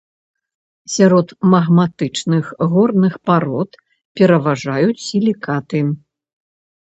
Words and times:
Сярод 0.93 1.27
магматычных 1.53 2.45
горных 2.71 3.13
парод 3.29 3.69
пераважаюць 4.21 4.99
сілікаты. 5.09 5.81